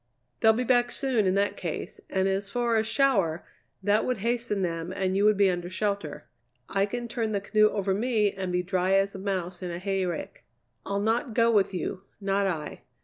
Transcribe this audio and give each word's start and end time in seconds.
"They'll 0.39 0.53
be 0.53 0.63
back 0.63 0.89
soon 0.91 1.27
in 1.27 1.35
that 1.35 1.55
case, 1.55 1.99
and 2.09 2.27
as 2.27 2.49
for 2.49 2.75
a 2.75 2.83
shower, 2.83 3.45
that 3.83 4.03
would 4.03 4.17
hasten 4.17 4.63
them 4.63 4.91
and 4.91 5.15
you 5.15 5.25
would 5.25 5.37
be 5.37 5.47
under 5.51 5.69
shelter. 5.69 6.27
I 6.67 6.87
can 6.87 7.07
turn 7.07 7.33
the 7.33 7.39
canoe 7.41 7.69
over 7.69 7.93
me 7.93 8.31
and 8.31 8.51
be 8.51 8.63
dry 8.63 8.93
as 8.95 9.13
a 9.13 9.19
mouse 9.19 9.61
in 9.61 9.69
a 9.69 9.77
hayrick. 9.77 10.43
I'll 10.87 11.01
not 11.01 11.35
go 11.35 11.51
with 11.51 11.71
you, 11.71 12.01
not 12.19 12.47
I. 12.47 12.81